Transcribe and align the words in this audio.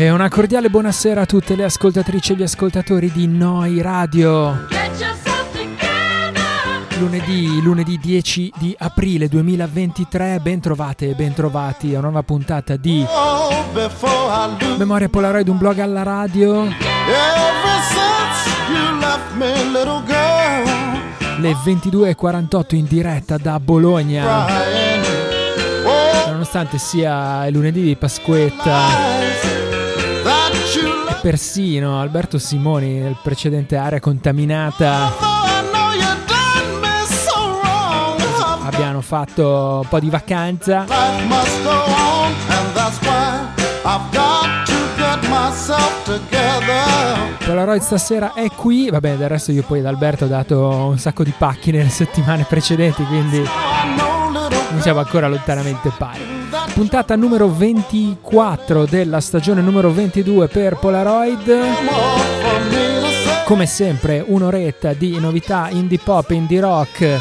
E 0.00 0.10
una 0.10 0.28
cordiale 0.28 0.70
buonasera 0.70 1.22
a 1.22 1.26
tutte 1.26 1.56
le 1.56 1.64
ascoltatrici 1.64 2.32
e 2.32 2.36
gli 2.36 2.44
ascoltatori 2.44 3.10
di 3.10 3.26
Noi 3.26 3.82
Radio. 3.82 4.68
Lunedì, 7.00 7.60
lunedì 7.60 7.98
10 7.98 8.52
di 8.58 8.76
aprile 8.78 9.26
2023, 9.26 10.38
ben 10.40 10.60
trovate 10.60 11.10
e 11.10 11.14
ben 11.14 11.32
trovati 11.32 11.96
a 11.96 11.98
una 11.98 12.10
nuova 12.10 12.22
puntata 12.22 12.76
di 12.76 13.04
Memoria 14.76 15.08
Polaroid, 15.08 15.48
un 15.48 15.58
blog 15.58 15.80
alla 15.80 16.04
radio. 16.04 16.62
Le 21.38 21.52
22.48 21.64 22.76
in 22.76 22.84
diretta 22.84 23.36
da 23.36 23.58
Bologna. 23.58 24.46
Nonostante 26.28 26.78
sia 26.78 27.50
lunedì 27.50 27.82
di 27.82 27.96
Pasquetta 27.96 29.67
persino 31.20 32.00
Alberto 32.00 32.38
Simoni 32.38 32.98
nel 32.98 33.16
precedente 33.22 33.76
area 33.76 34.00
contaminata. 34.00 35.12
Abbiano 38.62 39.00
fatto 39.00 39.80
un 39.82 39.88
po' 39.88 39.98
di 39.98 40.10
vacanza. 40.10 40.84
Polaroid 47.44 47.80
stasera 47.80 48.34
è 48.34 48.50
qui. 48.50 48.90
Vabbè 48.90 49.16
del 49.16 49.28
resto 49.28 49.52
io 49.52 49.62
poi 49.62 49.80
ad 49.80 49.86
Alberto 49.86 50.26
ho 50.26 50.28
dato 50.28 50.68
un 50.68 50.98
sacco 50.98 51.22
di 51.24 51.32
pacchi 51.36 51.70
nelle 51.70 51.88
settimane 51.88 52.44
precedenti 52.44 53.04
quindi 53.04 53.42
non 54.70 54.80
siamo 54.80 55.00
ancora 55.00 55.28
lontanamente 55.28 55.90
pari 55.96 56.37
puntata 56.72 57.16
numero 57.16 57.48
24 57.48 58.86
della 58.86 59.20
stagione 59.20 59.60
numero 59.60 59.92
22 59.92 60.48
per 60.48 60.76
Polaroid. 60.76 61.52
Come 63.44 63.66
sempre 63.66 64.24
un'oretta 64.26 64.92
di 64.92 65.18
novità 65.18 65.68
indie 65.70 65.98
pop, 66.02 66.30
indie 66.30 66.60
rock, 66.60 67.20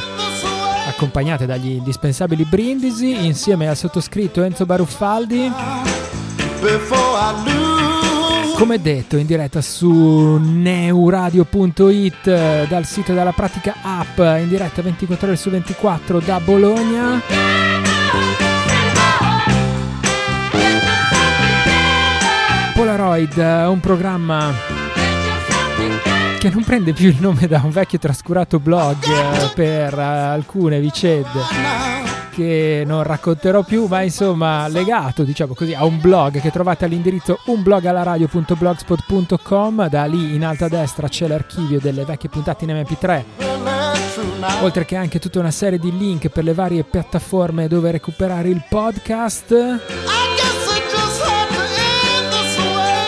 accompagnate 0.87 1.45
dagli 1.45 1.71
indispensabili 1.71 2.43
brindisi, 2.43 3.25
insieme 3.25 3.67
al 3.67 3.77
sottoscritto 3.77 4.43
Enzo 4.43 4.65
Baruffaldi. 4.65 5.51
Come 8.55 8.81
detto, 8.81 9.17
in 9.17 9.25
diretta 9.25 9.61
su 9.61 10.39
neuradio.it 10.41 12.67
dal 12.67 12.85
sito 12.85 13.13
della 13.13 13.31
pratica 13.31 13.75
app, 13.81 14.17
in 14.17 14.47
diretta 14.49 14.81
24 14.81 15.27
ore 15.27 15.35
su 15.35 15.49
24 15.49 16.19
da 16.19 16.39
Bologna. 16.39 17.96
Polaroid, 22.77 23.35
un 23.37 23.79
programma 23.79 24.53
che 26.37 26.49
non 26.51 26.63
prende 26.63 26.93
più 26.93 27.09
il 27.09 27.17
nome 27.19 27.47
da 27.47 27.59
un 27.63 27.71
vecchio 27.71 27.97
trascurato 27.97 28.59
blog 28.59 28.97
eh, 29.03 29.49
per 29.55 29.97
eh, 29.97 30.03
alcune 30.03 30.79
vicende 30.79 31.39
che 32.29 32.83
non 32.85 33.01
racconterò 33.01 33.63
più, 33.63 33.87
ma 33.87 34.03
insomma 34.03 34.67
legato, 34.67 35.23
diciamo 35.23 35.55
così, 35.55 35.73
a 35.73 35.85
un 35.85 35.99
blog 35.99 36.39
che 36.39 36.51
trovate 36.51 36.85
all'indirizzo 36.85 37.39
unblogalaradio.blogspot.com. 37.45 39.89
Da 39.89 40.05
lì 40.05 40.35
in 40.35 40.45
alto 40.45 40.65
a 40.65 40.69
destra 40.69 41.07
c'è 41.07 41.27
l'archivio 41.27 41.79
delle 41.79 42.05
vecchie 42.05 42.29
puntate 42.29 42.65
in 42.65 42.69
MP3. 42.69 43.23
Oltre 44.61 44.85
che 44.85 44.95
anche 44.95 45.17
tutta 45.17 45.39
una 45.39 45.49
serie 45.49 45.79
di 45.79 45.97
link 45.97 46.27
per 46.27 46.43
le 46.43 46.53
varie 46.53 46.83
piattaforme 46.83 47.67
dove 47.67 47.89
recuperare 47.89 48.49
il 48.49 48.63
podcast. 48.69 50.16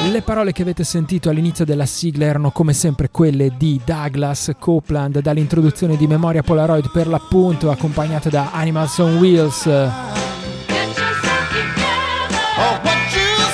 Le 0.09 0.23
parole 0.23 0.53
che 0.53 0.63
avete 0.63 0.83
sentito 0.83 1.29
all'inizio 1.29 1.65
della 1.65 1.85
sigla 1.85 2.25
erano 2.25 2.50
come 2.50 2.73
sempre 2.73 3.11
quelle 3.11 3.53
di 3.56 3.79
Douglas 3.85 4.51
Copeland 4.57 5.19
dall'introduzione 5.19 5.95
di 5.97 6.07
Memoria 6.07 6.41
Polaroid 6.41 6.89
per 6.89 7.07
l'appunto 7.07 7.69
accompagnate 7.69 8.31
da 8.31 8.50
Animals 8.51 8.97
on 8.97 9.17
Wheels. 9.17 9.67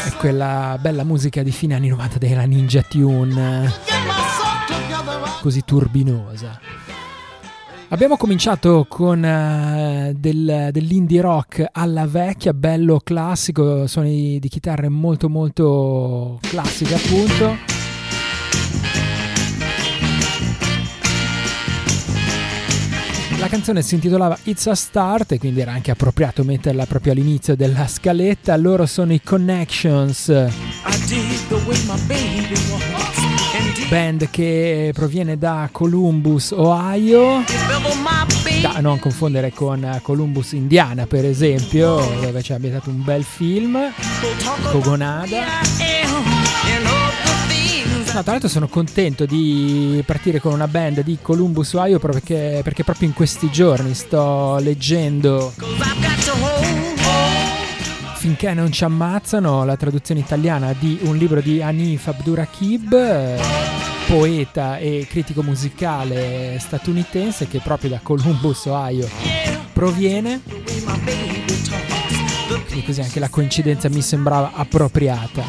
E 0.06 0.16
quella 0.18 0.78
bella 0.80 1.04
musica 1.04 1.44
di 1.44 1.52
fine 1.52 1.76
anni 1.76 1.90
90 1.90 2.18
della 2.20 2.44
Ninja 2.44 2.82
Tune, 2.84 3.74
così 5.42 5.66
turbinosa. 5.66 6.58
Abbiamo 7.90 8.18
cominciato 8.18 8.88
con 8.90 9.20
uh, 9.20 10.12
del, 10.18 10.70
dell'indie 10.72 11.22
rock 11.22 11.66
alla 11.72 12.08
vecchia, 12.08 12.54
bello 12.54 13.00
classico, 13.00 13.86
suoni 13.86 14.40
di 14.40 14.50
chitarre 14.50 14.90
molto 14.90 15.30
molto 15.30 16.40
classiche 16.42 16.96
appunto. 16.96 17.56
La 23.38 23.48
canzone 23.48 23.84
si 23.84 23.94
intitolava 23.94 24.36
It's 24.44 24.66
a 24.66 24.74
Start 24.74 25.34
e 25.34 25.38
quindi 25.38 25.62
era 25.62 25.72
anche 25.72 25.92
appropriato 25.92 26.44
metterla 26.44 26.88
proprio 26.88 27.12
all'inizio 27.12 27.56
della 27.56 27.86
scaletta. 27.86 28.58
Loro 28.58 28.88
sono 28.88 29.14
i 29.14 29.22
Connections 29.22 30.30
band 33.88 34.30
che 34.30 34.92
proviene 34.94 35.38
da 35.38 35.70
Columbus, 35.72 36.52
Ohio, 36.52 37.44
da 38.62 38.80
non 38.80 39.00
confondere 39.00 39.52
con 39.52 40.00
Columbus, 40.02 40.54
Indiana, 40.54 41.06
per 41.06 41.26
esempio, 41.26 41.96
dove 42.22 42.44
ha 42.48 42.54
ambientato 42.54 42.90
un 42.90 43.04
bel 43.04 43.24
film, 43.24 43.78
Kogonada. 44.72 45.64
No, 48.14 48.24
tra 48.24 48.32
l'altro 48.32 48.48
sono 48.48 48.70
contento 48.70 49.26
di 49.26 50.02
partire 50.06 50.40
con 50.40 50.54
una 50.54 50.70
band 50.70 51.02
di 51.02 51.18
Columbus, 51.22 51.74
Ohio, 51.74 52.00
perché, 52.00 52.62
perché 52.64 52.86
proprio 52.86 53.10
in 53.10 53.14
questi 53.14 53.52
giorni 53.52 53.94
sto 53.94 54.58
leggendo 54.60 55.52
Finché 58.26 58.56
non 58.56 58.72
ci 58.72 58.84
ammazzano, 58.84 59.66
la 59.66 59.76
traduzione 59.76 60.20
italiana 60.20 60.74
di 60.74 60.98
un 61.04 61.16
libro 61.16 61.42
di 61.42 61.62
Anif 61.62 62.08
Abdurakib, 62.08 63.40
poeta 64.08 64.80
e 64.80 65.06
critico 65.08 65.44
musicale 65.44 66.58
statunitense 66.60 67.48
che 67.48 67.60
proprio 67.60 67.92
da 67.92 68.00
Columbus, 68.02 68.66
Ohio 68.66 69.08
proviene. 69.72 70.42
E 72.72 72.84
così 72.84 73.02
anche 73.02 73.20
la 73.20 73.30
coincidenza 73.30 73.90
mi 73.90 74.02
sembrava 74.02 74.54
appropriata. 74.56 75.44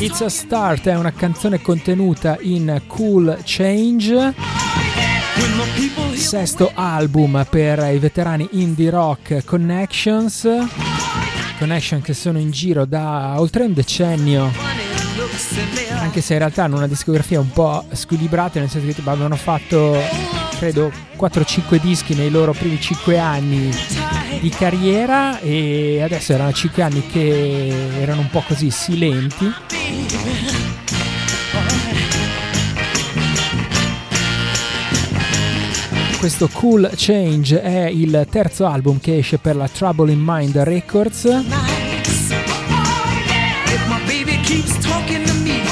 It's 0.00 0.20
a 0.20 0.28
Start 0.28 0.86
è 0.86 0.96
una 0.96 1.12
canzone 1.12 1.62
contenuta 1.62 2.36
in 2.42 2.82
Cool 2.86 3.38
Change 3.42 4.34
sesto 6.24 6.70
album 6.72 7.46
per 7.50 7.80
i 7.92 7.98
veterani 7.98 8.48
indie 8.52 8.88
rock 8.88 9.44
Connections. 9.44 10.48
Connection 11.58 12.00
che 12.00 12.14
sono 12.14 12.38
in 12.38 12.50
giro 12.50 12.86
da 12.86 13.34
oltre 13.36 13.64
un 13.64 13.74
decennio. 13.74 14.50
Anche 15.98 16.22
se 16.22 16.32
in 16.32 16.38
realtà 16.38 16.64
hanno 16.64 16.78
una 16.78 16.86
discografia 16.86 17.38
un 17.38 17.50
po' 17.50 17.84
squilibrata, 17.92 18.58
nel 18.58 18.70
senso 18.70 18.90
che 18.90 19.08
avevano 19.08 19.36
fatto 19.36 20.00
credo 20.56 20.90
4-5 21.18 21.78
dischi 21.78 22.14
nei 22.14 22.30
loro 22.30 22.52
primi 22.52 22.80
5 22.80 23.18
anni 23.18 23.70
di 24.40 24.48
carriera 24.48 25.38
e 25.40 26.00
adesso 26.02 26.32
erano 26.32 26.52
5 26.52 26.82
anni 26.82 27.06
che 27.06 28.00
erano 28.00 28.22
un 28.22 28.30
po' 28.30 28.42
così 28.46 28.70
silenti 28.70 29.52
questo 36.24 36.48
Cool 36.48 36.90
Change 36.96 37.60
è 37.60 37.84
il 37.84 38.26
terzo 38.30 38.64
album 38.64 38.98
che 38.98 39.18
esce 39.18 39.36
per 39.36 39.56
la 39.56 39.68
Trouble 39.68 40.10
in 40.10 40.22
Mind 40.24 40.56
Records. 40.56 41.26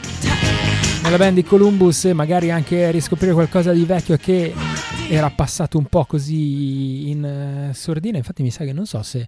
nella 1.03 1.17
band 1.17 1.35
di 1.35 1.45
Columbus 1.45 2.07
e 2.07 2.13
magari 2.13 2.51
anche 2.51 2.91
riscoprire 2.91 3.33
qualcosa 3.33 3.71
di 3.73 3.85
vecchio 3.85 4.17
che 4.17 4.53
era 5.09 5.31
passato 5.31 5.79
un 5.79 5.87
po' 5.87 6.05
così 6.05 7.09
in 7.09 7.69
uh, 7.71 7.73
sordina, 7.73 8.19
infatti 8.19 8.43
mi 8.43 8.51
sa 8.51 8.65
che 8.65 8.73
non 8.73 8.87
so 8.87 9.03
se 9.03 9.27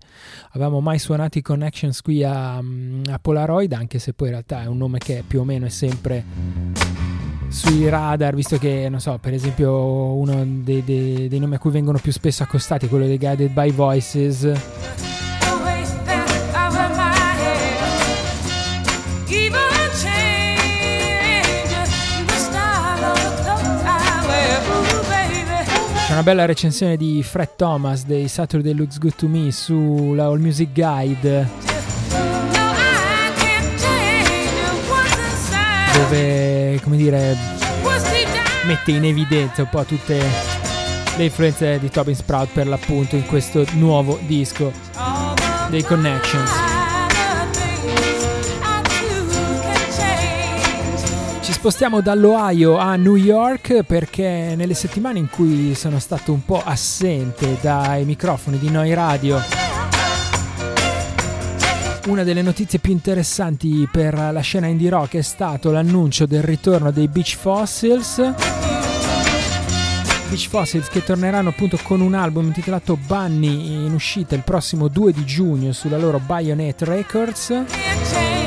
avevamo 0.50 0.80
mai 0.80 0.98
suonato 0.98 1.38
i 1.38 1.42
Connections 1.42 2.02
qui 2.02 2.22
a, 2.22 2.56
a, 2.56 3.18
Polaroid, 3.20 3.72
anche 3.72 3.98
se 3.98 4.12
poi 4.12 4.28
in 4.28 4.34
realtà 4.34 4.62
è 4.62 4.66
un 4.66 4.76
nome 4.76 4.98
che 4.98 5.24
più 5.26 5.40
o 5.40 5.44
meno 5.44 5.66
è 5.66 5.70
sempre 5.70 6.24
sui 7.48 7.88
radar, 7.88 8.34
visto 8.34 8.58
che, 8.58 8.88
non 8.90 9.00
so, 9.00 9.18
per 9.18 9.32
esempio 9.32 10.14
uno 10.14 10.44
dei, 10.44 10.84
dei, 10.84 11.28
dei 11.28 11.38
nomi 11.38 11.54
a 11.54 11.58
cui 11.58 11.70
vengono 11.70 11.98
più 11.98 12.12
spesso 12.12 12.42
accostati 12.42 12.86
è 12.86 12.88
quello 12.88 13.06
dei 13.06 13.18
Guided 13.18 13.50
by 13.50 13.72
Voices. 13.72 15.19
Una 26.20 26.32
bella 26.34 26.44
recensione 26.44 26.98
di 26.98 27.22
Fred 27.22 27.56
Thomas 27.56 28.04
dei 28.04 28.28
Saturday 28.28 28.74
Looks 28.74 28.98
Good 28.98 29.14
to 29.14 29.26
Me 29.26 29.50
sulla 29.50 30.24
All 30.24 30.38
Music 30.38 30.70
Guide. 30.70 31.48
Dove, 35.94 36.78
come 36.82 36.96
dire, 36.98 37.34
mette 38.66 38.90
in 38.90 39.04
evidenza 39.06 39.62
un 39.62 39.68
po' 39.70 39.82
tutte 39.84 40.22
le 41.16 41.24
influenze 41.24 41.78
di 41.78 41.88
Tobin 41.88 42.14
Sprout 42.14 42.50
per 42.52 42.66
l'appunto 42.66 43.16
in 43.16 43.24
questo 43.24 43.64
nuovo 43.72 44.18
disco 44.26 44.70
dei 45.70 45.82
Connections. 45.82 46.69
Spostiamo 51.60 52.00
dall'Ohio 52.00 52.78
a 52.78 52.96
New 52.96 53.16
York 53.16 53.82
perché 53.82 54.54
nelle 54.56 54.72
settimane 54.72 55.18
in 55.18 55.28
cui 55.28 55.74
sono 55.74 55.98
stato 55.98 56.32
un 56.32 56.42
po' 56.42 56.62
assente 56.64 57.58
dai 57.60 58.06
microfoni 58.06 58.58
di 58.58 58.70
Noi 58.70 58.94
Radio 58.94 59.38
una 62.06 62.22
delle 62.22 62.40
notizie 62.40 62.78
più 62.78 62.92
interessanti 62.92 63.86
per 63.92 64.14
la 64.14 64.40
scena 64.40 64.68
indie 64.68 64.88
rock 64.88 65.16
è 65.16 65.20
stato 65.20 65.70
l'annuncio 65.70 66.24
del 66.24 66.42
ritorno 66.42 66.90
dei 66.90 67.08
Beach 67.08 67.36
Fossils. 67.36 68.16
Beach 70.28 70.48
Fossils 70.48 70.88
che 70.88 71.04
torneranno 71.04 71.50
appunto 71.50 71.78
con 71.82 72.00
un 72.00 72.14
album 72.14 72.46
intitolato 72.46 72.96
Bunny 72.96 73.84
in 73.84 73.92
uscita 73.92 74.34
il 74.34 74.44
prossimo 74.44 74.88
2 74.88 75.12
di 75.12 75.26
giugno 75.26 75.72
sulla 75.72 75.98
loro 75.98 76.22
Bayonet 76.24 76.80
Records. 76.80 78.39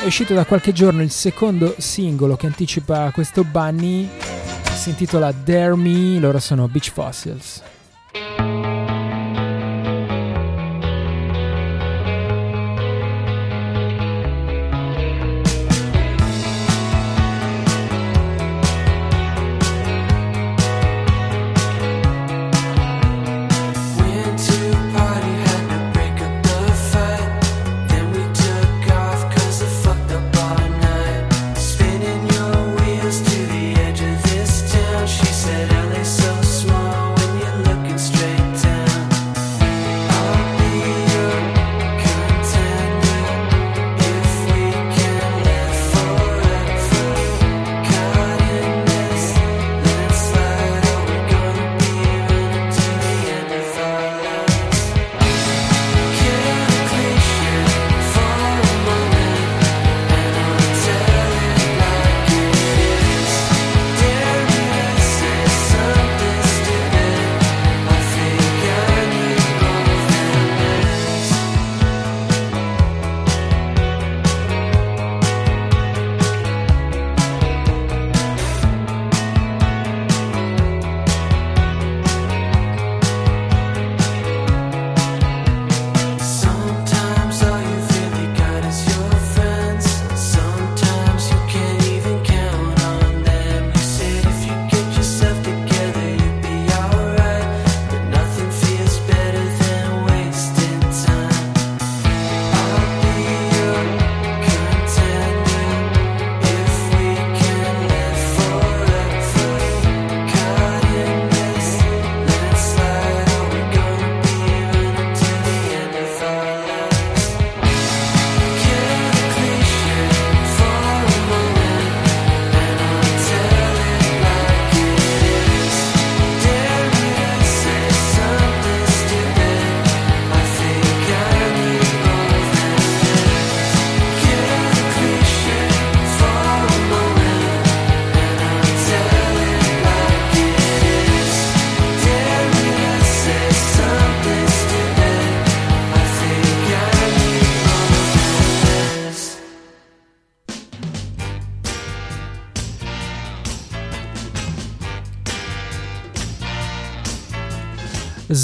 È 0.00 0.06
uscito 0.06 0.32
da 0.32 0.44
qualche 0.44 0.72
giorno 0.72 1.02
il 1.02 1.10
secondo 1.10 1.74
singolo 1.76 2.36
che 2.36 2.46
anticipa 2.46 3.10
questo 3.10 3.42
Bunny, 3.42 4.08
si 4.74 4.90
intitola 4.90 5.32
Dare 5.32 5.74
Me, 5.74 6.20
loro 6.20 6.38
sono 6.38 6.68
Beach 6.68 6.92
Fossils. 6.92 7.60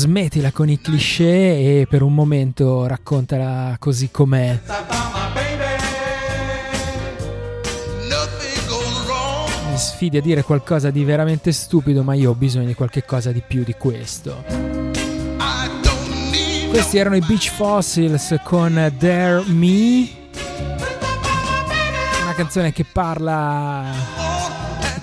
Smettila 0.05 0.53
con 0.53 0.69
i 0.69 0.79
cliché 0.83 1.25
e 1.25 1.87
per 1.89 2.03
un 2.03 2.13
momento 2.13 2.87
raccontala 2.87 3.77
così 3.79 4.11
com'è. 4.11 4.61
Mi 9.71 9.79
sfidi 9.79 10.19
a 10.19 10.21
dire 10.21 10.43
qualcosa 10.43 10.91
di 10.91 11.05
veramente 11.05 11.53
stupido, 11.53 12.03
ma 12.03 12.13
io 12.13 12.33
ho 12.33 12.35
bisogno 12.35 12.67
di 12.67 12.75
qualche 12.75 13.07
cosa 13.07 13.33
di 13.33 13.43
più 13.47 13.65
di 13.65 13.73
questo. 13.79 14.45
Questi 16.69 16.99
erano 16.99 17.17
i 17.17 17.21
Beach 17.21 17.51
Fossils 17.51 18.37
con 18.43 18.75
Dare 18.99 19.43
Me, 19.47 20.09
una 22.23 22.35
canzone 22.35 22.73
che 22.73 22.85
parla 22.85 24.24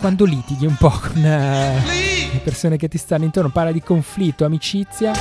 quando 0.02 0.26
litighi 0.26 0.66
un 0.66 0.76
po' 0.76 0.90
con... 0.90 1.16
Uh, 1.16 2.30
le 2.34 2.40
persone 2.44 2.76
che 2.76 2.88
ti 2.88 2.98
stanno 2.98 3.24
intorno, 3.24 3.52
parla 3.52 3.72
di 3.72 3.82
conflitto, 3.82 4.46
amicizia 4.46 5.14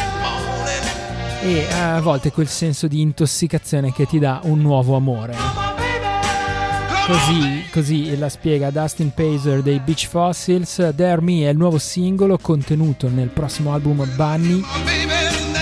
e 1.43 1.67
a 1.71 2.01
volte 2.01 2.33
quel 2.33 2.49
senso 2.49 2.89
di 2.89 3.03
intossicazione 3.03 3.93
che 3.93 4.07
ti 4.07 4.19
dà 4.19 4.41
un 4.45 4.59
nuovo 4.61 4.97
amore. 4.97 5.37
Così, 7.07 7.67
così 7.71 8.17
la 8.17 8.31
spiega 8.31 8.71
Dustin 8.71 9.13
Pacer 9.13 9.61
dei 9.63 9.81
Beach 9.81 10.09
Fossils. 10.09 10.89
Dare 10.91 11.21
Me 11.21 11.47
è 11.47 11.51
il 11.51 11.59
nuovo 11.59 11.77
singolo 11.79 12.39
contenuto 12.39 13.09
nel 13.09 13.29
prossimo 13.29 13.75
album 13.75 14.09
Bunny. 14.15 14.63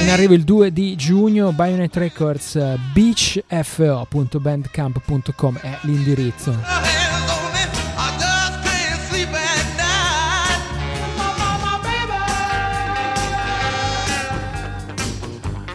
In 0.01 0.11
arrivo 0.11 0.35
il 0.35 0.45
2 0.45 0.73
di 0.73 0.95
giugno, 0.95 1.51
Bayonet 1.53 1.97
Records 1.97 2.57
beachfo.bandcamp.com 2.93 5.59
è 5.61 5.77
l'indirizzo. 5.83 7.08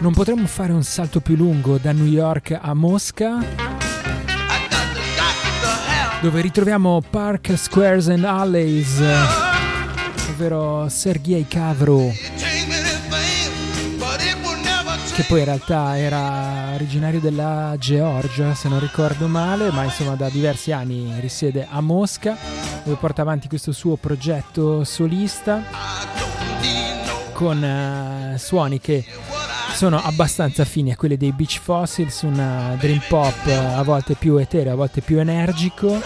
Non 0.04 0.12
potremmo 0.12 0.46
fare 0.46 0.70
un 0.70 0.82
salto 0.82 1.20
più 1.20 1.34
lungo 1.34 1.78
da 1.78 1.90
New 1.92 2.04
York 2.04 2.58
a 2.60 2.74
Mosca, 2.74 3.38
dove 6.20 6.40
ritroviamo 6.42 7.02
Park 7.08 7.56
Squares 7.56 8.08
and 8.08 8.24
Alleys, 8.24 9.02
ovvero 10.28 10.90
Sergei 10.90 11.46
Kavro, 11.48 12.12
che 15.14 15.22
poi 15.22 15.38
in 15.38 15.44
realtà 15.46 15.96
era 15.96 16.72
originario 16.74 17.20
della 17.20 17.74
Georgia, 17.78 18.52
se 18.54 18.68
non 18.68 18.80
ricordo 18.80 19.26
male, 19.26 19.70
ma 19.70 19.84
insomma 19.84 20.16
da 20.16 20.28
diversi 20.28 20.70
anni 20.70 21.18
risiede 21.18 21.66
a 21.66 21.80
Mosca, 21.80 22.36
dove 22.84 22.98
porta 23.00 23.22
avanti 23.22 23.48
questo 23.48 23.72
suo 23.72 23.96
progetto 23.96 24.84
solista 24.84 25.62
con 27.32 27.62
uh, 27.62 28.36
suoni 28.36 28.78
che 28.78 29.04
sono 29.74 30.00
abbastanza 30.00 30.62
affini 30.62 30.92
a 30.92 30.96
quelli 30.96 31.16
dei 31.16 31.32
Beach 31.32 31.58
Fossils, 31.60 32.22
un 32.22 32.76
dream 32.78 33.00
pop 33.08 33.34
a 33.46 33.82
volte 33.82 34.14
più 34.14 34.36
etereo, 34.36 34.72
a 34.72 34.76
volte 34.76 35.00
più 35.00 35.18
energico. 35.18 36.00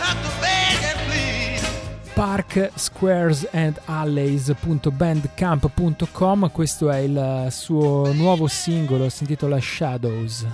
Park 2.15 2.71
Squares 2.75 3.47
and 3.53 3.79
Alleys.bandcamp.com 3.85 6.51
questo 6.51 6.91
è 6.91 6.99
il 6.99 7.47
suo 7.51 8.13
nuovo 8.13 8.49
singolo 8.49 9.09
si 9.09 9.23
intitola 9.23 9.61
Shadows 9.61 10.45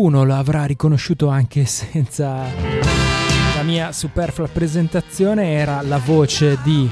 qualcuno 0.00 0.24
lo 0.24 0.34
avrà 0.34 0.64
riconosciuto 0.64 1.28
anche 1.28 1.66
senza 1.66 2.44
la 3.54 3.62
mia 3.62 3.92
superflua 3.92 4.48
presentazione, 4.48 5.52
era 5.52 5.82
la 5.82 5.98
voce 5.98 6.56
di 6.62 6.88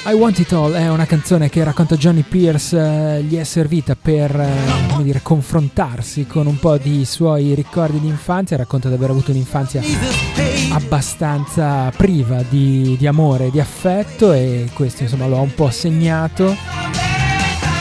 I 0.09 0.13
Want 0.13 0.39
It 0.39 0.53
All 0.53 0.71
è 0.71 0.89
una 0.89 1.05
canzone 1.05 1.49
che 1.49 1.61
racconta 1.65 1.97
Johnny 1.97 2.21
Pierce, 2.21 2.77
eh, 3.17 3.23
gli 3.23 3.35
è 3.35 3.43
servita 3.43 3.93
per 4.01 4.33
eh, 4.39 5.03
dire, 5.03 5.19
confrontarsi 5.21 6.25
con 6.25 6.47
un 6.47 6.57
po' 6.59 6.77
di 6.77 7.03
suoi 7.03 7.53
ricordi 7.53 7.99
di 7.99 8.07
infanzia, 8.07 8.55
racconta 8.55 8.87
di 8.87 8.93
aver 8.93 9.09
avuto 9.09 9.31
un'infanzia 9.31 9.81
abbastanza 10.71 11.91
priva 11.97 12.41
di, 12.47 12.95
di 12.97 13.05
amore 13.05 13.51
di 13.51 13.59
affetto 13.59 14.31
e 14.31 14.69
questo 14.73 15.03
insomma 15.03 15.27
lo 15.27 15.39
ha 15.39 15.41
un 15.41 15.53
po' 15.53 15.69
segnato. 15.71 16.55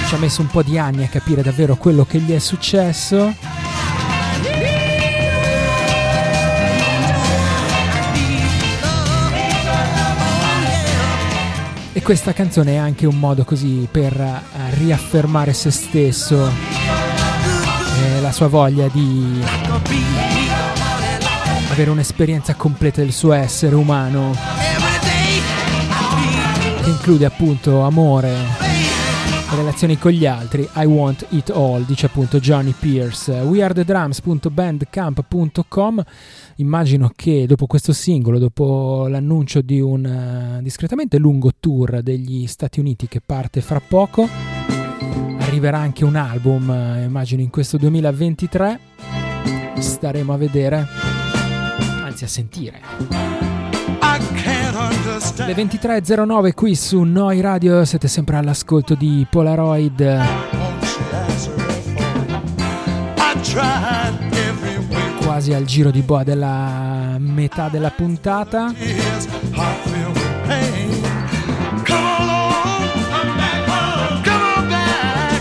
Ci 0.09 0.15
ha 0.15 0.19
messo 0.19 0.41
un 0.41 0.49
po' 0.49 0.65
di 0.65 0.79
anni 0.79 1.05
a 1.05 1.09
capire 1.09 1.43
davvero 1.43 1.77
quello 1.77 2.05
che 2.05 2.19
gli 2.19 2.33
è 2.33 2.41
successo 2.41 3.33
questa 12.07 12.33
canzone 12.33 12.75
è 12.75 12.77
anche 12.77 13.05
un 13.05 13.19
modo 13.19 13.43
così 13.43 13.89
per 13.91 14.13
eh, 14.13 14.41
riaffermare 14.77 15.53
se 15.53 15.73
stesso 15.73 16.49
e 18.01 18.21
la 18.21 18.31
sua 18.31 18.47
voglia 18.47 18.87
di 18.87 19.43
avere 21.69 21.91
un'esperienza 21.91 22.55
completa 22.55 23.01
del 23.01 23.11
suo 23.11 23.33
essere 23.33 23.75
umano 23.75 24.37
che 26.85 26.91
include 26.91 27.25
appunto 27.25 27.81
amore 27.81 28.66
relazioni 29.77 29.99
con 29.99 30.13
gli 30.13 30.25
altri. 30.25 30.67
I 30.77 30.87
want 30.87 31.27
it 31.31 31.51
all 31.51 31.85
dice 31.85 32.07
appunto 32.07 32.39
Johnny 32.41 32.73
Pierce. 32.79 33.31
Wearethedrums.bandcamp.com 33.31 36.03
immagino 36.57 37.13
che 37.15 37.45
dopo 37.47 37.67
questo 37.67 37.93
singolo 37.93 38.39
dopo 38.39 39.07
l'annuncio 39.07 39.61
di 39.61 39.79
un 39.79 40.07
eh, 40.07 40.61
discretamente 40.63 41.19
lungo 41.19 41.51
tour 41.61 42.01
degli 42.01 42.47
Stati 42.47 42.81
Uniti 42.81 43.07
che 43.07 43.21
parte 43.21 43.61
fra 43.61 43.83
poco 43.87 44.27
arriverà 45.41 45.77
anche 45.77 46.07
un 46.07 46.17
album 46.17 46.71
eh, 46.71 47.05
immagino 47.05 47.43
in 47.43 47.51
questo 47.51 47.77
2023 47.77 48.81
staremo 49.77 50.33
a 50.33 50.37
vedere 50.39 50.87
anzi 52.03 52.25
a 52.25 52.29
sentire. 52.29 53.56
Le 55.07 55.55
23.09 55.55 56.53
qui 56.53 56.75
su 56.75 57.03
Noi 57.03 57.41
Radio 57.41 57.85
siete 57.85 58.09
sempre 58.09 58.37
all'ascolto 58.37 58.97
di 58.97 59.25
Polaroid. 59.31 60.21
Quasi 65.23 65.53
al 65.53 65.65
giro 65.65 65.93
di 65.93 66.03
boa 66.03 66.25
della 66.25 67.17
metà 67.19 67.69
della 67.69 67.91
puntata. 67.91 68.75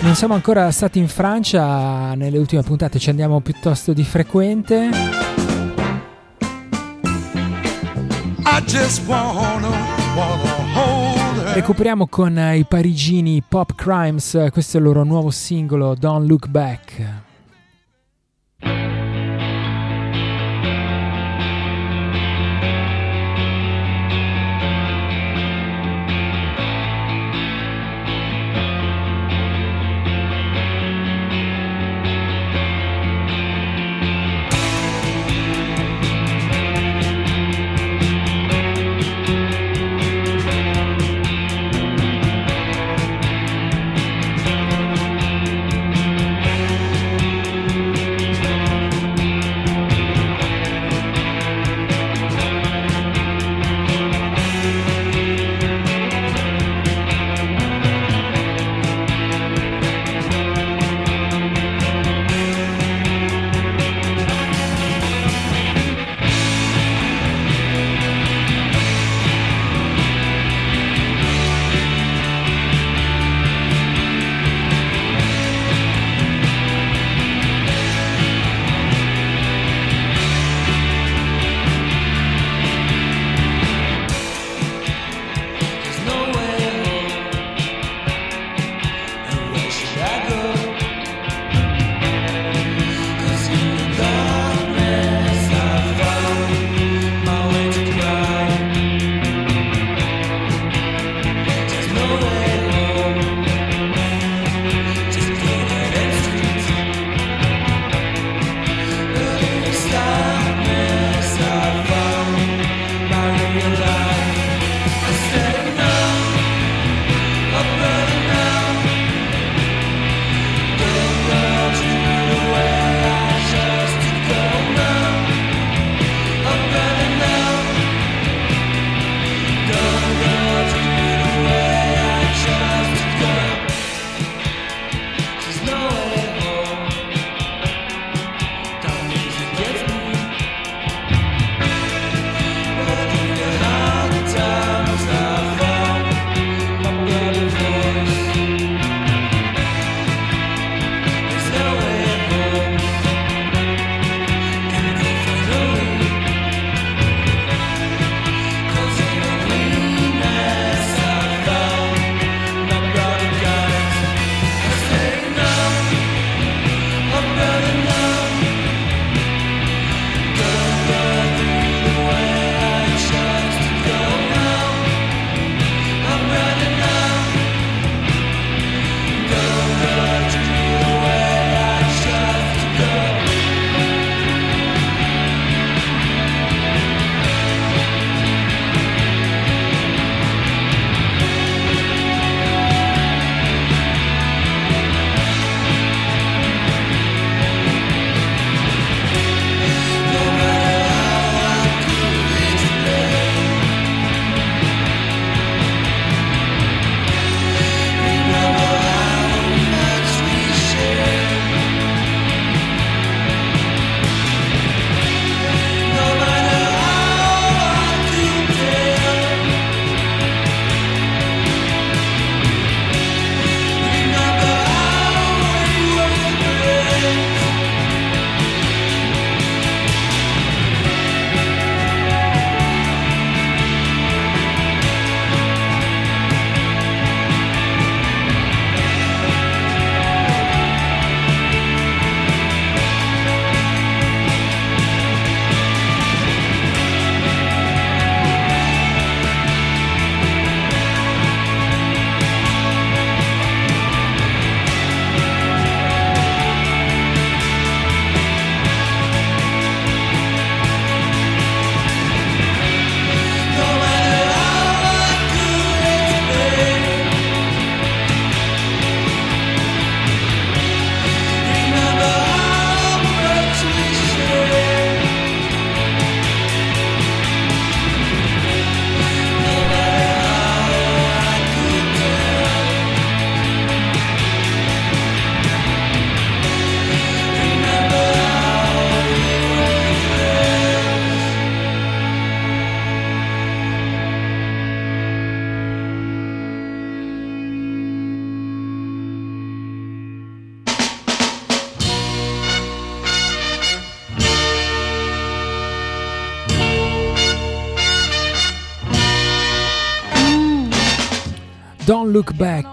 Non 0.01 0.13
siamo 0.13 0.35
ancora 0.35 0.69
stati 0.69 0.99
in 0.99 1.07
Francia 1.07 2.13
nelle 2.13 2.37
ultime 2.37 2.61
puntate 2.61 2.99
ci 2.99 3.09
andiamo 3.09 3.39
piuttosto 3.39 3.93
di 3.93 4.03
frequente 4.03 5.34
recuperiamo 11.53 12.07
con 12.07 12.37
i 12.37 12.65
parigini 12.65 13.43
Pop 13.47 13.75
Crimes 13.75 14.47
questo 14.51 14.77
è 14.77 14.79
il 14.79 14.85
loro 14.85 15.03
nuovo 15.03 15.31
singolo 15.31 15.95
Don't 15.95 16.27
Look 16.27 16.47
Back 16.47 17.24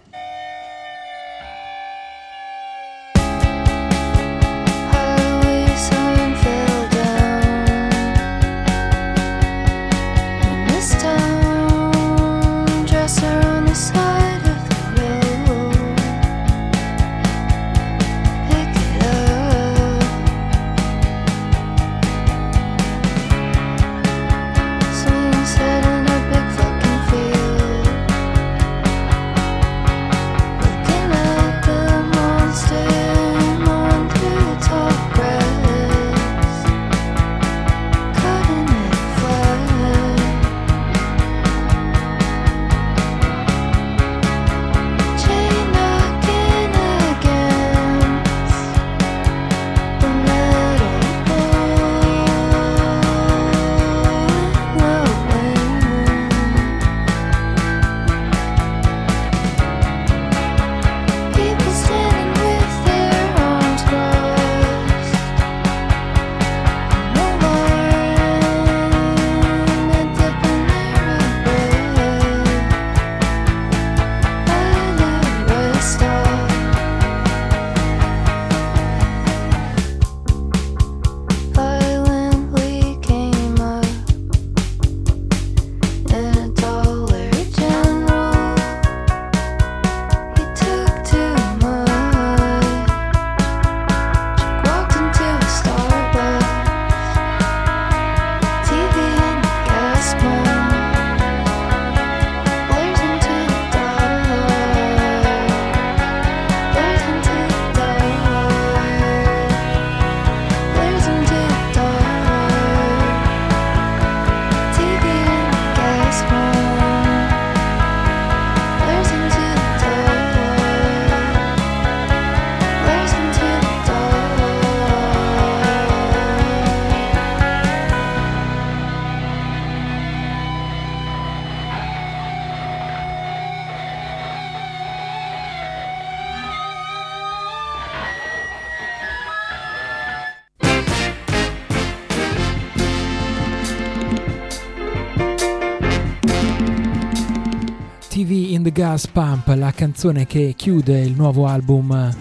Gas 148.77 149.07
Pump, 149.07 149.47
la 149.57 149.73
canzone 149.73 150.27
che 150.27 150.53
chiude 150.55 151.01
il 151.01 151.15
nuovo 151.17 151.47
album 151.47 152.15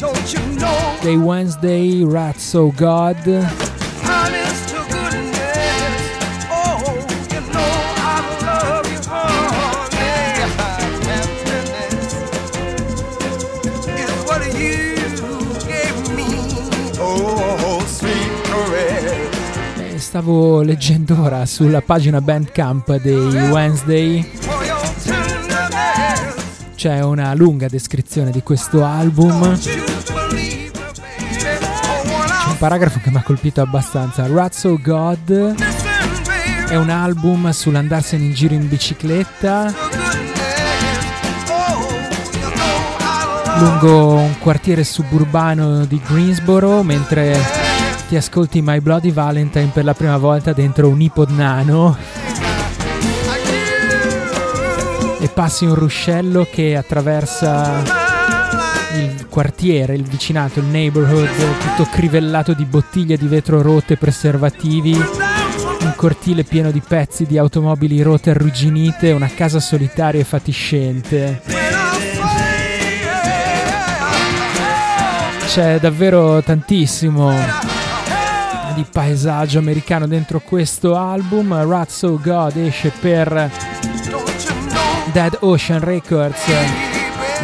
dei 1.02 1.18
Wednesday, 1.18 2.10
Rat 2.10 2.38
So 2.38 2.72
God. 2.74 3.18
Oh, 6.48 6.96
me. 16.16 16.24
Oh, 16.98 17.80
caress. 18.44 19.94
Eh, 19.94 20.00
Stavo 20.00 20.62
leggendo 20.62 21.22
ora 21.22 21.46
sulla 21.46 21.82
pagina 21.82 22.22
Bandcamp 22.22 22.96
dei 23.02 23.50
Wednesday. 23.50 24.32
C'è 26.76 27.02
una 27.02 27.34
lunga 27.34 27.68
descrizione 27.68 28.32
di 28.32 28.44
questo 28.44 28.84
album. 28.84 29.58
I 30.34 30.72
un 32.48 32.58
paragrafo 32.58 33.00
che 33.02 33.10
mi 33.10 33.18
ha 33.18 33.24
colpito 33.24 33.62
abbastanza. 33.62 34.28
Ratso 34.28 34.78
God 34.82 35.56
è 36.68 36.76
un 36.76 36.90
album 36.90 37.50
sull'andarsene 37.50 38.24
in 38.24 38.34
giro 38.34 38.54
in 38.54 38.68
bicicletta 38.68 39.74
lungo 43.60 44.16
un 44.16 44.38
quartiere 44.40 44.84
suburbano 44.84 45.86
di 45.86 46.00
Greensboro 46.06 46.84
mentre 46.84 47.40
ti 48.10 48.18
ascolti 48.18 48.62
My 48.62 48.80
Bloody 48.80 49.12
Valentine 49.12 49.72
per 49.74 49.86
la 49.86 49.94
prima 49.94 50.18
volta 50.18 50.52
dentro 50.52 50.90
un 50.90 51.00
iPod 51.00 51.30
nano 51.30 52.15
e 55.26 55.30
passi 55.30 55.66
un 55.66 55.74
ruscello 55.74 56.48
che 56.52 56.76
attraversa 56.76 57.82
il 58.96 59.26
quartiere, 59.28 59.96
il 59.96 60.04
vicinato, 60.04 60.60
il 60.60 60.66
neighborhood, 60.66 61.28
tutto 61.58 61.90
crivellato 61.92 62.54
di 62.54 62.64
bottiglie 62.64 63.18
di 63.18 63.26
vetro 63.26 63.64
rotte 63.64 63.98
preservativi, 63.98 64.94
un 64.94 65.94
cortile 65.96 66.44
pieno 66.44 66.70
di 66.70 66.80
pezzi 66.80 67.26
di 67.26 67.40
automobili 67.40 68.04
rotte 68.04 68.30
arrugginite, 68.30 69.14
una 69.14 69.28
casa 69.34 69.60
solitaria 69.60 70.22
e 70.22 70.26
fatiscente. 70.26 71.42
C'è 75.48 75.80
davvero 75.80 76.44
tantissimo 76.44 77.34
di 78.76 78.86
paesaggio 78.92 79.58
americano 79.58 80.06
dentro 80.06 80.40
questo 80.40 80.96
album. 80.96 81.52
Rats 81.68 81.98
So 81.98 82.20
God 82.22 82.58
esce 82.58 82.92
per 83.00 83.95
Dead 85.16 85.38
Ocean 85.40 85.80
Records 85.80 86.44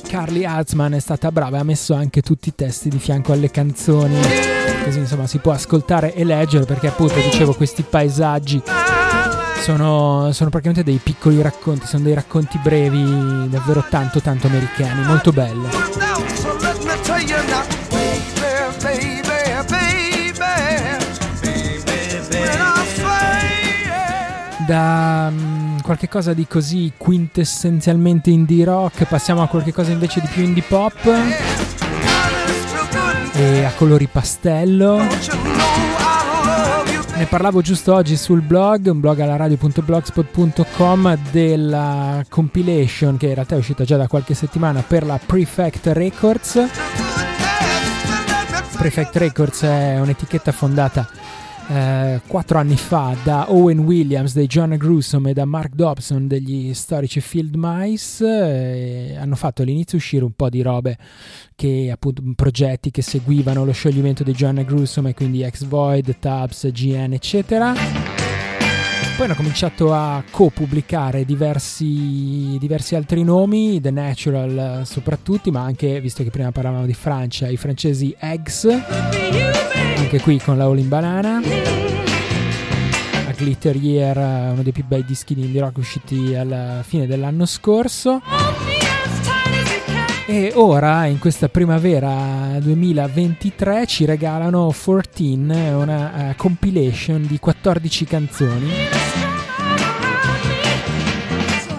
Carly 0.07 0.45
Hartzman 0.45 0.93
è 0.93 0.99
stata 1.01 1.29
brava 1.29 1.57
e 1.57 1.59
ha 1.59 1.63
messo 1.63 1.93
anche 1.93 2.21
tutti 2.21 2.47
i 2.47 2.55
testi 2.55 2.87
di 2.87 2.99
fianco 2.99 3.33
alle 3.33 3.51
canzoni. 3.51 4.17
Così 4.85 4.99
insomma 4.99 5.27
si 5.27 5.39
può 5.39 5.51
ascoltare 5.51 6.13
e 6.13 6.23
leggere 6.23 6.63
perché 6.63 6.87
appunto 6.87 7.15
dicevo 7.15 7.53
questi 7.53 7.83
paesaggi 7.83 8.63
sono, 9.59 10.31
sono 10.31 10.49
praticamente 10.49 10.89
dei 10.89 11.01
piccoli 11.03 11.41
racconti 11.41 11.85
sono 11.85 12.03
dei 12.03 12.13
racconti 12.13 12.57
brevi 12.59 13.49
davvero 13.49 13.83
tanto 13.89 14.21
tanto 14.21 14.47
americani 14.47 15.05
molto 15.05 15.33
let 15.35 16.04
me 16.85 16.95
tell 17.03 17.21
you 17.21 17.41
now, 17.47 17.65
baby, 17.89 18.21
baby, 18.81 19.63
baby. 19.69 20.45
When 22.31 22.61
I 22.61 22.85
say 22.95 24.65
da 24.65 25.29
mm, 25.31 25.79
qualche 25.81 26.09
cosa 26.09 26.33
di 26.33 26.47
così 26.47 26.91
quintessenzialmente 26.97 28.29
indie 28.29 28.65
rock 28.65 29.05
passiamo 29.05 29.41
a 29.41 29.47
qualche 29.47 29.73
cosa 29.73 29.91
invece 29.91 30.21
di 30.21 30.27
più 30.27 30.43
indie 30.43 30.63
pop. 30.63 31.05
E 33.33 33.63
a 33.63 33.71
colori 33.73 34.07
pastello 34.07 35.34
ne 37.17 37.25
parlavo 37.27 37.61
giusto 37.61 37.93
oggi 37.93 38.17
sul 38.17 38.41
blog 38.41 38.87
un 38.87 38.99
blog 38.99 39.19
alla 39.19 39.37
radio.blogspot.com 39.37 41.17
della 41.31 42.23
compilation 42.29 43.15
che 43.17 43.27
in 43.27 43.33
realtà 43.35 43.55
è 43.55 43.57
uscita 43.57 43.83
già 43.85 43.95
da 43.95 44.07
qualche 44.07 44.33
settimana 44.33 44.81
per 44.81 45.05
la 45.05 45.19
Prefect 45.23 45.87
Records. 45.87 46.67
Prefect 48.77 49.15
Records 49.15 49.61
è 49.63 49.99
un'etichetta 49.99 50.51
fondata 50.51 51.07
eh, 51.67 52.21
quattro 52.27 52.59
anni 52.59 52.77
fa 52.77 53.15
da 53.23 53.51
Owen 53.51 53.79
Williams 53.79 54.33
dei 54.33 54.47
John 54.47 54.75
Grusom 54.77 55.27
e 55.27 55.33
da 55.33 55.45
Mark 55.45 55.73
Dobson 55.73 56.27
degli 56.27 56.73
storici 56.73 57.21
Field 57.21 57.55
Mice 57.55 58.25
eh, 58.25 59.15
hanno 59.15 59.35
fatto 59.35 59.61
all'inizio 59.61 59.97
uscire 59.97 60.23
un 60.23 60.33
po' 60.33 60.49
di 60.49 60.61
robe 60.61 60.97
che 61.55 61.89
appunto 61.91 62.21
progetti 62.35 62.91
che 62.91 63.01
seguivano 63.01 63.65
lo 63.65 63.71
scioglimento 63.71 64.23
dei 64.23 64.33
John 64.33 64.63
Grusom 64.65 65.07
e 65.07 65.13
quindi 65.13 65.47
X 65.49 65.65
Void, 65.65 66.17
Tabs, 66.19 66.69
GN 66.71 67.13
eccetera. 67.13 67.73
Poi 69.15 69.25
hanno 69.27 69.35
cominciato 69.35 69.93
a 69.93 70.21
co-pubblicare 70.29 71.23
diversi, 71.23 72.57
diversi 72.59 72.95
altri 72.95 73.23
nomi, 73.23 73.79
The 73.79 73.89
Natural 73.91 74.81
eh, 74.81 74.85
soprattutto, 74.85 75.51
ma 75.51 75.61
anche, 75.61 76.01
visto 76.01 76.21
che 76.21 76.29
prima 76.29 76.51
parlavamo 76.51 76.85
di 76.85 76.93
Francia, 76.93 77.47
i 77.47 77.55
francesi 77.55 78.13
Eggs, 78.19 78.67
anche 79.95 80.19
qui 80.19 80.39
con 80.39 80.57
la 80.57 80.65
All 80.65 80.77
in 80.77 80.87
Banana. 80.87 81.37
A 81.37 83.31
Glitter 83.35 83.75
Year, 83.75 84.17
eh, 84.17 84.49
uno 84.51 84.63
dei 84.63 84.71
più 84.71 84.85
bei 84.85 85.03
dischi 85.03 85.33
di 85.33 85.45
indie 85.45 85.61
rock 85.61 85.77
usciti 85.77 86.35
alla 86.35 86.81
fine 86.83 87.07
dell'anno 87.07 87.45
scorso. 87.45 88.21
E 90.27 90.51
ora, 90.55 91.05
in 91.05 91.19
questa 91.19 91.49
primavera 91.49 92.57
2023, 92.59 93.85
ci 93.85 94.05
regalano 94.05 94.73
14, 94.73 95.73
una 95.73 96.29
eh, 96.29 96.35
compilation 96.35 97.25
di 97.25 97.39
14 97.39 98.05
canzoni 98.05 98.71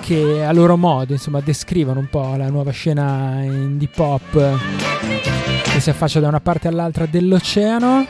che 0.00 0.44
a 0.44 0.52
loro 0.52 0.76
modo 0.76 1.14
insomma 1.14 1.40
descrivono 1.40 1.98
un 1.98 2.08
po' 2.08 2.36
la 2.36 2.48
nuova 2.48 2.70
scena 2.70 3.42
indie 3.42 3.88
pop 3.92 4.56
che 5.76 5.82
si 5.82 5.90
affaccia 5.90 6.20
da 6.20 6.28
una 6.28 6.40
parte 6.40 6.68
all'altra 6.68 7.04
dell'oceano. 7.04 8.06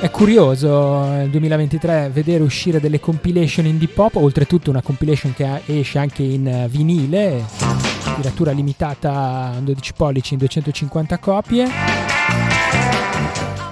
È 0.00 0.08
curioso 0.12 1.06
nel 1.06 1.28
2023 1.28 2.10
vedere 2.12 2.44
uscire 2.44 2.78
delle 2.78 3.00
compilation 3.00 3.66
indie 3.66 3.88
pop, 3.88 4.14
oltretutto 4.14 4.70
una 4.70 4.80
compilation 4.80 5.34
che 5.34 5.62
esce 5.66 5.98
anche 5.98 6.22
in 6.22 6.46
eh, 6.46 6.68
vinile, 6.68 7.44
tiratura 8.14 8.52
limitata 8.52 9.54
a 9.56 9.58
12 9.60 9.92
pollici 9.94 10.34
in 10.34 10.38
250 10.38 11.18
copie. 11.18 11.68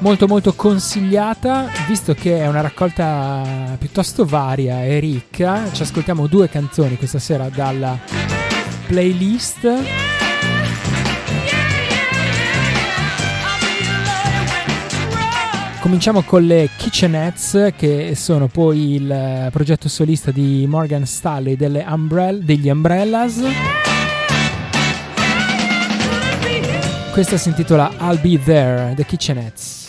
Molto 0.01 0.27
molto 0.27 0.53
consigliata, 0.55 1.71
visto 1.87 2.13
che 2.15 2.39
è 2.39 2.49
una 2.49 2.61
raccolta 2.61 3.77
piuttosto 3.79 4.25
varia 4.25 4.85
e 4.85 4.99
ricca. 4.99 5.71
Ci 5.71 5.83
ascoltiamo 5.83 6.27
due 6.27 6.49
canzoni 6.49 6.97
questa 6.97 7.21
sera 7.21 7.49
dalla 7.49 7.97
playlist. 8.89 10.06
Cominciamo 15.87 16.22
con 16.22 16.45
le 16.45 16.68
Kitchenettes, 16.76 17.72
che 17.76 18.16
sono 18.16 18.49
poi 18.49 18.95
il 18.95 19.09
eh, 19.09 19.51
progetto 19.53 19.89
solista 19.89 20.32
di 20.32 20.66
Morgan 20.66 21.07
Stanley 21.07 21.57
Umbrell- 21.87 22.43
degli 22.43 22.68
Umbrellas. 22.68 23.41
Questa 27.12 27.37
si 27.37 27.51
intitola 27.51 27.93
I'll 28.01 28.20
Be 28.20 28.37
There, 28.43 28.95
The 28.97 29.05
Kitchenettes. 29.05 29.86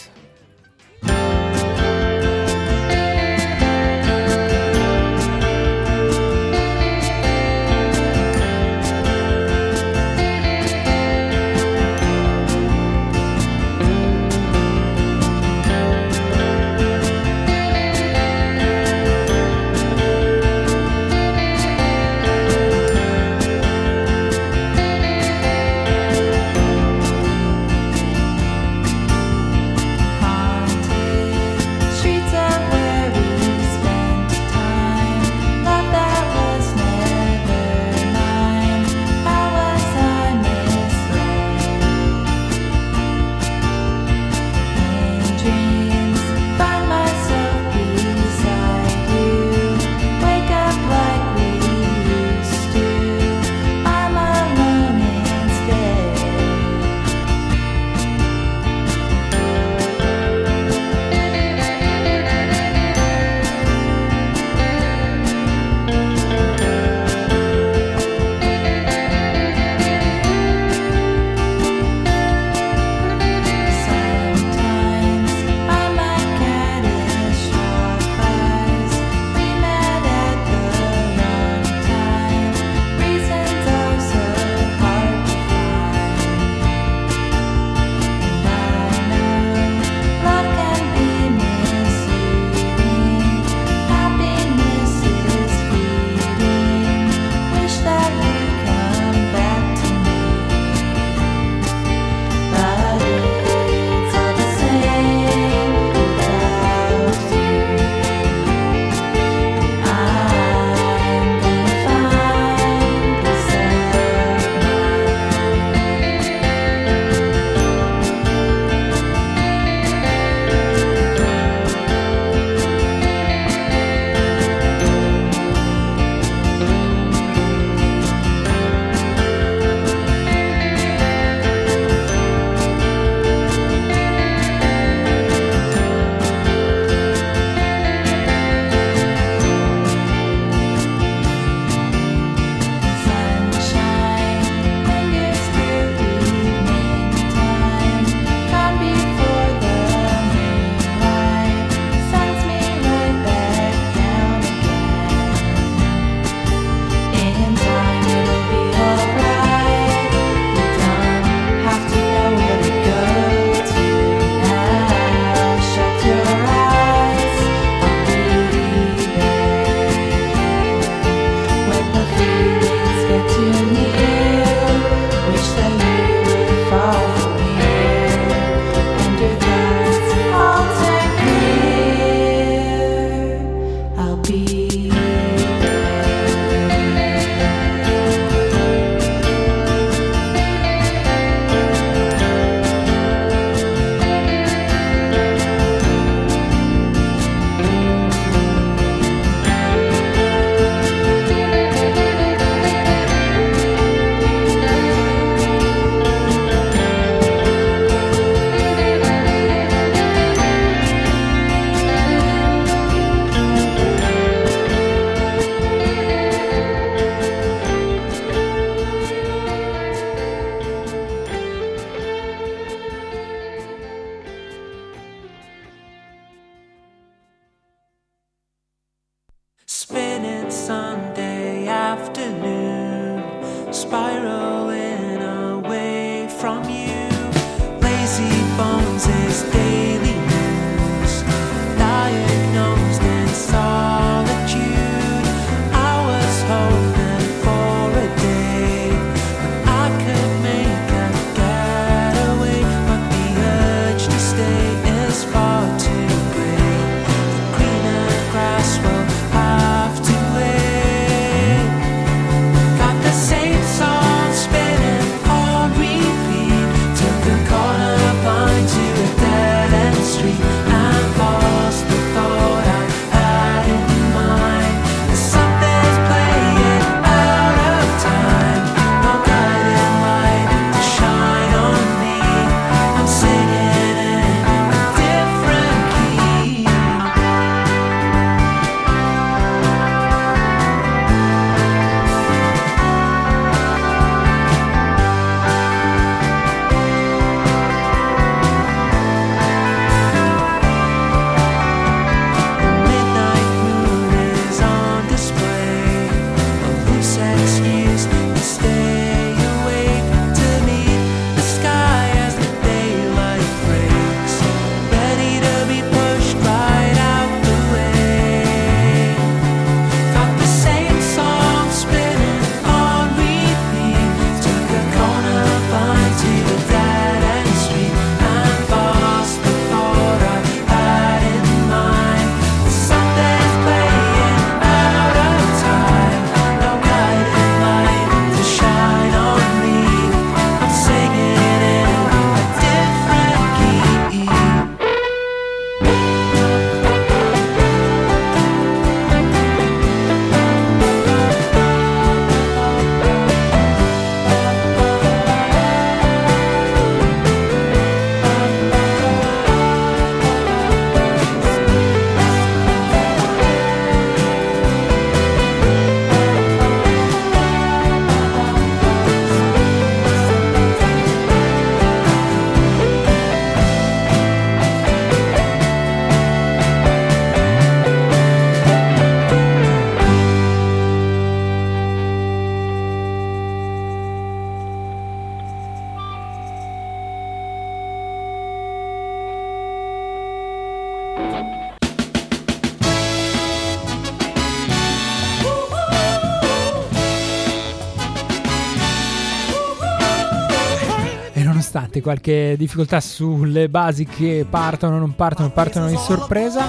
Qualche 402.08 402.56
difficoltà 402.58 403.02
sulle 403.02 403.68
basi 403.68 404.06
che 404.06 404.46
partono, 404.50 404.98
non 404.98 405.14
partono, 405.14 405.50
partono 405.52 405.90
di 405.90 405.98
sorpresa. 405.98 406.66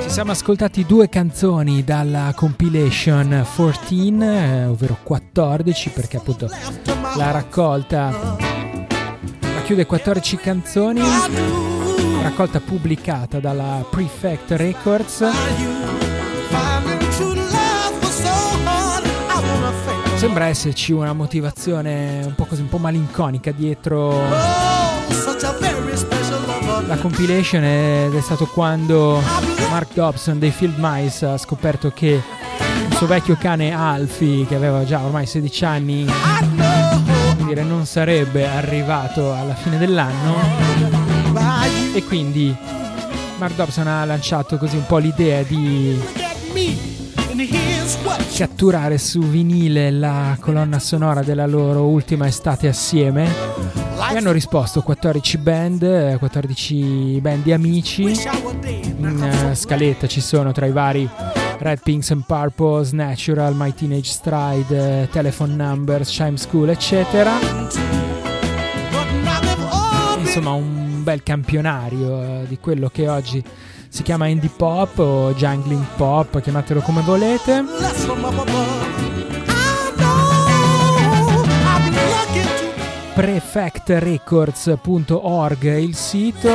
Ci 0.00 0.08
siamo 0.08 0.30
ascoltati 0.30 0.86
due 0.86 1.08
canzoni 1.08 1.82
dalla 1.82 2.32
compilation 2.32 3.44
14, 3.56 4.18
eh, 4.20 4.66
ovvero 4.66 4.96
14, 5.02 5.90
perché 5.90 6.18
appunto 6.18 6.48
la 7.16 7.32
raccolta 7.32 8.36
racchiude 9.40 9.86
14 9.86 10.36
canzoni, 10.36 11.00
raccolta 12.22 12.60
pubblicata 12.60 13.40
dalla 13.40 13.84
Prefect 13.90 14.52
Records. 14.52 16.01
Sembra 20.22 20.46
esserci 20.46 20.92
una 20.92 21.12
motivazione 21.14 22.20
un 22.24 22.36
po' 22.36 22.44
così, 22.44 22.60
un 22.60 22.68
po' 22.68 22.78
malinconica 22.78 23.50
dietro 23.50 24.22
la 26.86 26.96
compilation 27.00 27.64
ed 27.64 28.14
è 28.14 28.20
stato 28.20 28.46
quando 28.46 29.20
Mark 29.68 29.94
Dobson 29.94 30.38
dei 30.38 30.52
Field 30.52 30.76
Mice 30.78 31.26
ha 31.26 31.36
scoperto 31.36 31.90
che 31.90 32.22
il 32.88 32.94
suo 32.94 33.08
vecchio 33.08 33.34
cane 33.34 33.72
Alfie, 33.72 34.46
che 34.46 34.54
aveva 34.54 34.84
già 34.84 35.02
ormai 35.02 35.26
16 35.26 35.64
anni, 35.64 36.06
dire, 37.44 37.64
non 37.64 37.84
sarebbe 37.84 38.46
arrivato 38.46 39.34
alla 39.34 39.54
fine 39.54 39.76
dell'anno. 39.76 40.36
E 41.94 42.04
quindi 42.04 42.56
Mark 43.38 43.56
Dobson 43.56 43.88
ha 43.88 44.04
lanciato 44.04 44.56
così 44.56 44.76
un 44.76 44.86
po' 44.86 44.98
l'idea 44.98 45.42
di 45.42 46.00
catturare 48.34 48.96
su 48.96 49.20
vinile 49.20 49.90
la 49.90 50.36
colonna 50.40 50.78
sonora 50.78 51.22
della 51.22 51.46
loro 51.46 51.84
ultima 51.84 52.26
estate 52.26 52.66
assieme 52.66 53.26
e 54.10 54.16
hanno 54.16 54.32
risposto 54.32 54.80
14 54.82 55.38
band, 55.38 55.82
eh, 55.82 56.16
14 56.18 57.20
band 57.20 57.42
di 57.42 57.52
amici. 57.52 58.02
In 58.02 59.22
eh, 59.22 59.54
scaletta 59.54 60.06
ci 60.06 60.20
sono 60.20 60.52
tra 60.52 60.66
i 60.66 60.72
vari 60.72 61.08
Red 61.58 61.80
Pinks 61.82 62.10
and 62.10 62.24
Purples, 62.26 62.92
Natural, 62.92 63.54
My 63.54 63.72
Teenage 63.74 64.10
Stride, 64.10 65.02
eh, 65.02 65.08
Telephone 65.10 65.54
Numbers, 65.54 66.08
Chime 66.08 66.36
School, 66.36 66.70
eccetera. 66.70 67.38
Insomma, 70.18 70.52
un 70.52 71.02
bel 71.02 71.22
campionario 71.22 72.22
eh, 72.22 72.44
di 72.48 72.58
quello 72.58 72.88
che 72.88 73.08
oggi 73.08 73.44
si 73.92 74.02
chiama 74.02 74.26
indie 74.26 74.48
pop 74.48 74.98
o 75.00 75.34
jungling 75.34 75.84
pop, 75.96 76.40
chiamatelo 76.40 76.80
come 76.80 77.02
volete. 77.02 77.62
prefectrecords.org 83.14 85.66
è 85.66 85.74
il 85.74 85.94
sito. 85.94 86.48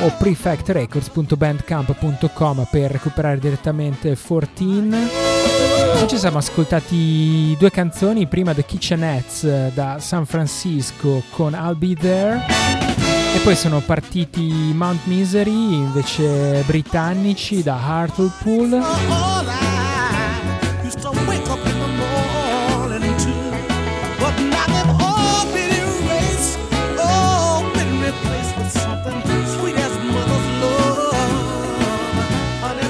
O 0.00 0.12
prefectrecords.bandcamp.com 0.16 2.68
per 2.70 2.92
recuperare 2.92 3.38
direttamente 3.38 4.16
14 4.16 4.88
Noi 4.88 6.08
ci 6.08 6.16
siamo 6.16 6.38
ascoltati 6.38 7.54
due 7.58 7.70
canzoni 7.70 8.26
prima 8.26 8.54
The 8.54 8.64
Kitchenettes 8.64 9.44
eh, 9.44 9.70
da 9.74 9.98
San 9.98 10.24
Francisco 10.24 11.22
con 11.30 11.52
I'll 11.52 11.76
Be 11.76 11.94
There 11.94 13.17
e 13.34 13.40
poi 13.42 13.54
sono 13.56 13.80
partiti 13.80 14.72
Mount 14.74 15.04
Misery 15.04 15.74
invece 15.74 16.62
britannici 16.66 17.62
da 17.62 17.76
Hartlepool 17.76 18.80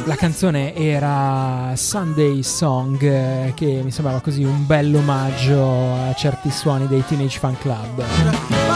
La 0.09 0.17
canzone 0.17 0.75
era 0.75 1.73
Sunday 1.77 2.43
Song, 2.43 3.03
eh, 3.03 3.53
che 3.55 3.83
mi 3.85 3.91
sembrava 3.91 4.21
così 4.21 4.43
un 4.43 4.65
bel 4.65 4.95
omaggio 4.95 5.93
a 6.09 6.15
certi 6.15 6.51
suoni 6.51 6.87
dei 6.87 7.05
Teenage 7.05 7.39
Fan 7.39 7.59
Club. 7.59 8.68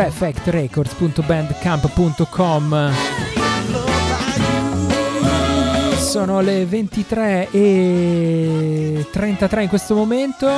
prefectrecords.bandcamp.com 0.00 2.90
Sono 5.98 6.40
le 6.40 6.64
23 6.64 7.50
e 7.50 9.06
33 9.12 9.62
in 9.62 9.68
questo 9.68 9.94
momento. 9.94 10.48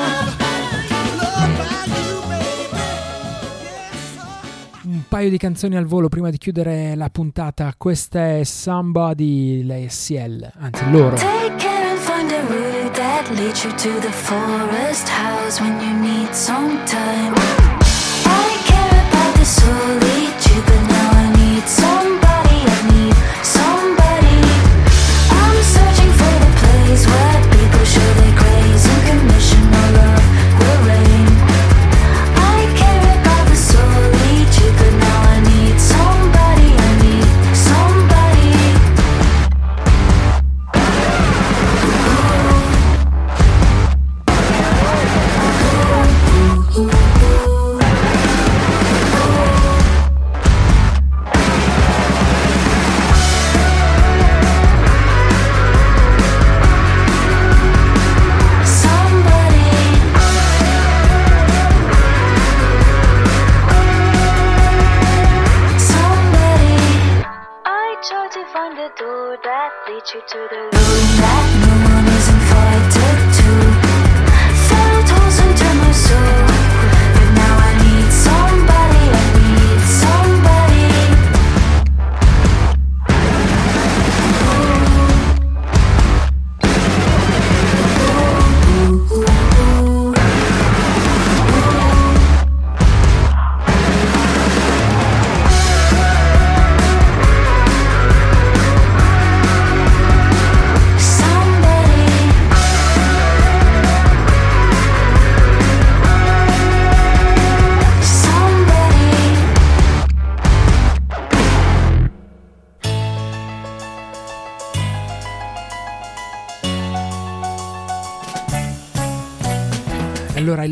Un 4.84 5.02
paio 5.08 5.28
di 5.28 5.38
canzoni 5.38 5.76
al 5.76 5.86
volo 5.86 6.08
prima 6.08 6.30
di 6.30 6.38
chiudere 6.38 6.94
la 6.94 7.10
puntata. 7.10 7.74
Questa 7.76 8.36
è 8.36 8.44
Somebody, 8.44 9.64
la 9.64 9.74
SL, 9.88 10.52
anzi 10.60 10.88
loro. 10.88 11.16
Take 11.16 11.70
leads 13.34 13.64
you 13.64 13.70
to 13.70 13.98
the 14.00 14.12
forest 14.12 15.08
house 15.08 15.58
when 15.58 15.80
you 15.80 15.94
need 16.00 16.34
some 16.34 16.84
time. 16.84 17.81
Solitude, 19.62 20.64
but 20.66 20.82
now 20.92 21.10
I 21.20 21.21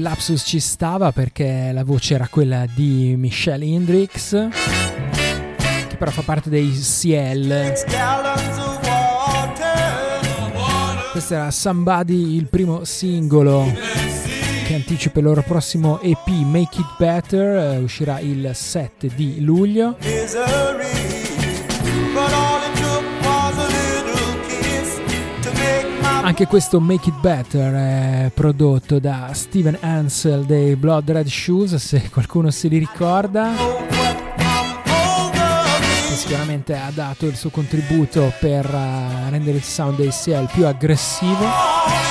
Lapsus 0.00 0.42
ci 0.44 0.60
stava 0.60 1.12
perché 1.12 1.70
la 1.72 1.84
voce 1.84 2.14
era 2.14 2.26
quella 2.28 2.64
di 2.74 3.14
Michelle 3.16 3.64
Hendrix, 3.64 4.48
che 5.88 5.96
però 5.96 6.10
fa 6.10 6.22
parte 6.22 6.48
dei 6.48 6.70
CL. 6.70 7.72
Questo 11.12 11.34
era 11.34 11.50
Somebody, 11.50 12.36
il 12.36 12.46
primo 12.46 12.84
singolo 12.84 13.70
che 14.66 14.74
anticipa 14.74 15.18
il 15.18 15.24
loro 15.24 15.42
prossimo 15.42 16.00
EP 16.00 16.28
Make 16.28 16.80
It 16.80 16.96
Better, 16.96 17.82
uscirà 17.82 18.20
il 18.20 18.50
7 18.54 19.10
di 19.14 19.40
luglio. 19.42 19.96
Anche 26.30 26.46
questo 26.46 26.78
Make 26.78 27.08
It 27.08 27.18
Better 27.18 27.74
è 27.74 28.30
prodotto 28.32 29.00
da 29.00 29.30
Steven 29.32 29.76
Ansel 29.80 30.44
dei 30.44 30.76
Blood 30.76 31.10
Red 31.10 31.26
Shoes, 31.26 31.74
se 31.74 32.08
qualcuno 32.08 32.52
se 32.52 32.68
li 32.68 32.78
ricorda. 32.78 33.50
Che 36.08 36.14
sicuramente 36.14 36.76
ha 36.76 36.92
dato 36.94 37.26
il 37.26 37.34
suo 37.34 37.50
contributo 37.50 38.32
per 38.38 38.64
eh, 38.64 39.30
rendere 39.30 39.56
il 39.56 39.64
sound 39.64 39.96
dei 39.96 40.10
CL 40.10 40.48
più 40.52 40.68
aggressivo. 40.68 42.09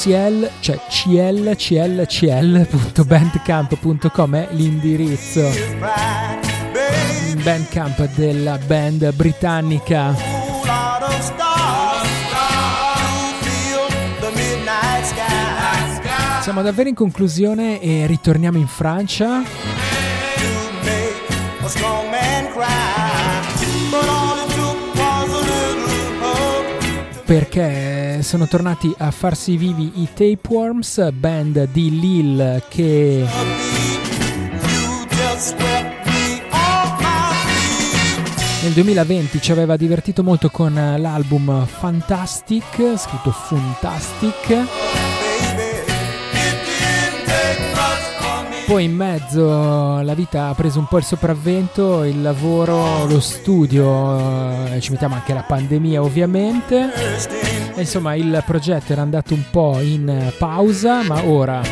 CL, 0.00 0.48
cioè 0.60 0.80
CL, 0.88 1.54
CL, 1.56 2.06
CL.bandcamp.com 2.06 4.34
è 4.34 4.48
l'indirizzo. 4.52 5.46
Bandcamp 7.42 8.08
della 8.14 8.56
band 8.56 9.12
britannica. 9.12 10.14
Siamo 16.40 16.62
davvero 16.62 16.88
in 16.88 16.94
conclusione 16.94 17.78
e 17.82 18.06
ritorniamo 18.06 18.56
in 18.56 18.68
Francia. 18.68 19.42
Perché 27.26 27.79
sono 28.22 28.46
tornati 28.46 28.92
a 28.98 29.10
farsi 29.10 29.56
vivi 29.56 30.02
i 30.02 30.08
Tapeworms, 30.12 31.10
band 31.12 31.68
di 31.72 31.98
Lille 31.98 32.62
che 32.68 33.24
nel 38.62 38.72
2020 38.72 39.40
ci 39.40 39.52
aveva 39.52 39.76
divertito 39.76 40.22
molto 40.22 40.50
con 40.50 40.74
l'album 40.74 41.64
Fantastic, 41.66 42.94
scritto 42.96 43.30
Fantastic. 43.30 44.66
Poi 48.66 48.84
in 48.84 48.94
mezzo 48.94 50.00
la 50.00 50.14
vita 50.14 50.48
ha 50.48 50.54
preso 50.54 50.78
un 50.78 50.86
po' 50.86 50.98
il 50.98 51.04
sopravvento, 51.04 52.04
il 52.04 52.22
lavoro, 52.22 53.04
lo 53.06 53.18
studio, 53.18 54.66
eh, 54.66 54.80
ci 54.80 54.92
mettiamo 54.92 55.16
anche 55.16 55.34
la 55.34 55.42
pandemia 55.42 56.00
ovviamente. 56.00 57.49
Insomma 57.80 58.14
il 58.14 58.42
progetto 58.46 58.92
era 58.92 59.02
andato 59.02 59.34
un 59.34 59.42
po' 59.50 59.80
in 59.80 60.32
pausa, 60.38 61.02
ma 61.02 61.24
ora 61.24 61.62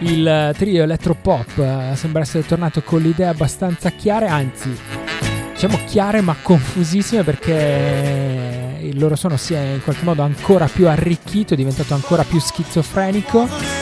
il 0.00 0.54
trio 0.56 0.82
elettropop 0.82 1.58
eh, 1.58 1.96
sembra 1.96 2.22
essere 2.22 2.44
tornato 2.44 2.82
con 2.82 3.00
le 3.00 3.08
idee 3.08 3.28
abbastanza 3.28 3.90
chiare, 3.90 4.26
anzi 4.26 4.76
diciamo 5.52 5.78
chiare 5.86 6.20
ma 6.20 6.36
confusissime 6.40 7.22
perché 7.22 8.78
il 8.80 8.98
loro 8.98 9.16
suono 9.16 9.36
si 9.36 9.54
è 9.54 9.60
in 9.60 9.82
qualche 9.82 10.04
modo 10.04 10.22
ancora 10.22 10.66
più 10.66 10.88
arricchito, 10.88 11.54
è 11.54 11.56
diventato 11.56 11.94
ancora 11.94 12.24
più 12.24 12.38
schizofrenico. 12.38 13.75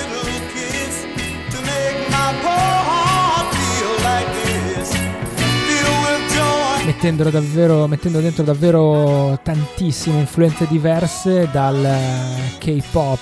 Mettendo, 7.04 8.18
dentro 8.18 8.44
davvero 8.44 9.38
tantissime 9.42 10.20
influenze 10.20 10.66
diverse 10.66 11.50
dal 11.52 11.86
K-pop 12.58 13.18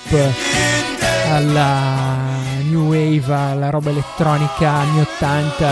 alla 1.28 2.20
new 2.70 2.90
wave, 2.90 3.34
alla 3.34 3.70
roba 3.70 3.90
elettronica 3.90 4.70
anni 4.70 5.00
80 5.00 5.70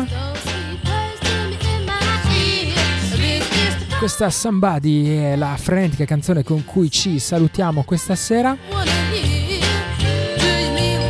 questa 3.98 4.28
Somebody 4.28 5.16
è 5.16 5.36
la 5.36 5.56
frenetica 5.58 6.04
canzone 6.04 6.42
con 6.42 6.64
cui 6.64 6.90
ci 6.90 7.18
salutiamo 7.18 7.82
questa 7.82 8.14
sera. 8.14 8.54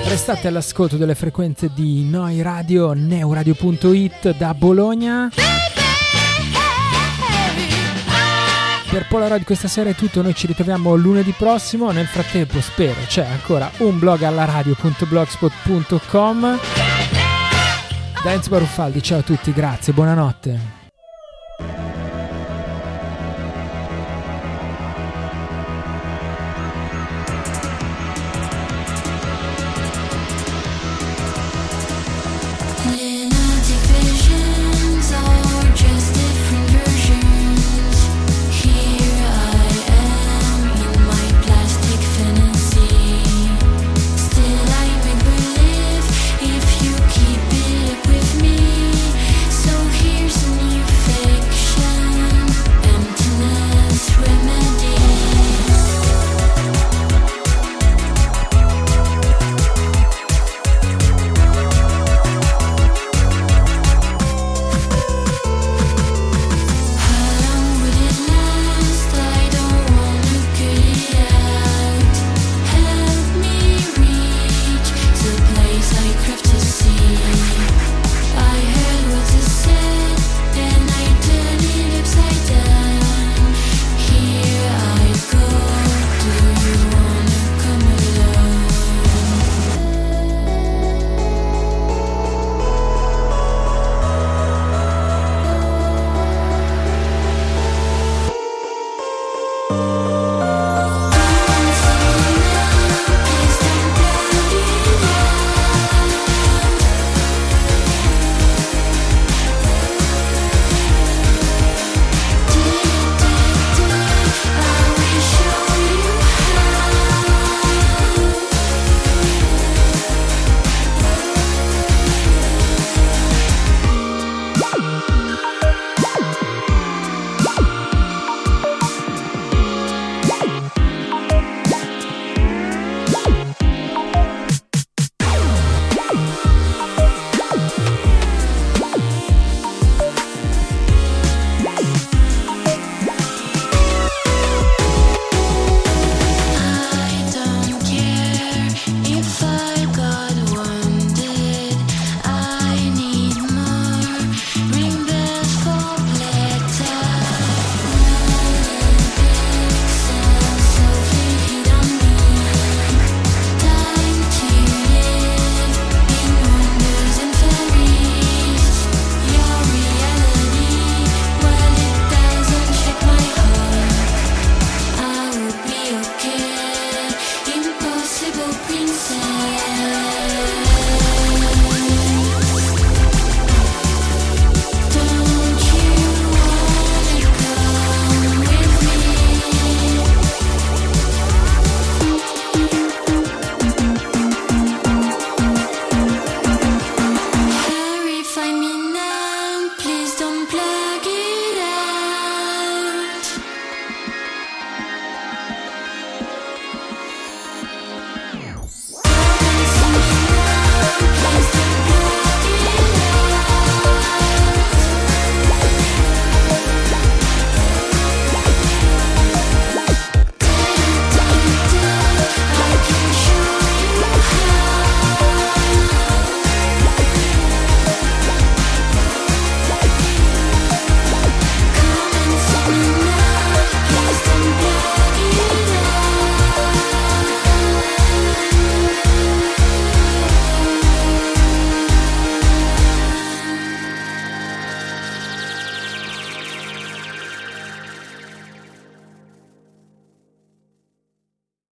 Restate 0.04 0.46
all'ascolto 0.46 0.96
delle 0.96 1.16
frequenze 1.16 1.70
di 1.74 2.04
Noi 2.04 2.42
Radio 2.42 2.92
neuradio.it 2.92 4.36
da 4.36 4.54
Bologna 4.54 5.28
per 8.96 9.06
Polaroid 9.08 9.44
questa 9.44 9.68
sera 9.68 9.90
è 9.90 9.94
tutto, 9.94 10.22
noi 10.22 10.34
ci 10.34 10.46
ritroviamo 10.46 10.94
lunedì 10.94 11.32
prossimo, 11.32 11.90
nel 11.90 12.06
frattempo 12.06 12.62
spero 12.62 12.98
c'è 13.06 13.26
ancora 13.26 13.70
un 13.78 13.98
blog 13.98 14.22
alla 14.22 14.44
radio.blogspot.com 14.46 16.58
da 18.24 18.40
Baruffaldi, 18.48 19.02
ciao 19.02 19.18
a 19.18 19.22
tutti, 19.22 19.52
grazie, 19.52 19.92
buonanotte. 19.92 20.75